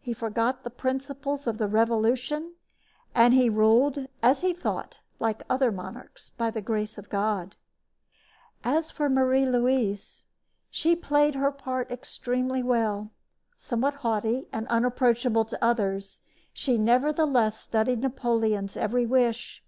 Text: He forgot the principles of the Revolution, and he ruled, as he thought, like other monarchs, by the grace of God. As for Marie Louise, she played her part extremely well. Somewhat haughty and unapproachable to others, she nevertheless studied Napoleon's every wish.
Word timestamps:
He 0.00 0.12
forgot 0.14 0.64
the 0.64 0.68
principles 0.70 1.46
of 1.46 1.58
the 1.58 1.68
Revolution, 1.68 2.54
and 3.14 3.32
he 3.32 3.48
ruled, 3.48 4.08
as 4.20 4.40
he 4.40 4.52
thought, 4.52 4.98
like 5.20 5.44
other 5.48 5.70
monarchs, 5.70 6.30
by 6.30 6.50
the 6.50 6.60
grace 6.60 6.98
of 6.98 7.08
God. 7.08 7.54
As 8.64 8.90
for 8.90 9.08
Marie 9.08 9.46
Louise, 9.46 10.24
she 10.70 10.96
played 10.96 11.36
her 11.36 11.52
part 11.52 11.88
extremely 11.88 12.64
well. 12.64 13.12
Somewhat 13.58 13.94
haughty 14.02 14.48
and 14.52 14.66
unapproachable 14.66 15.44
to 15.44 15.64
others, 15.64 16.20
she 16.52 16.76
nevertheless 16.76 17.60
studied 17.60 18.00
Napoleon's 18.00 18.76
every 18.76 19.06
wish. 19.06 19.62